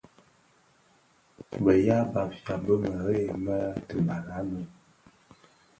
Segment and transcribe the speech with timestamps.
[1.63, 3.57] Bë ya Bafia bi mëree më
[3.87, 4.67] dhibal a Noun.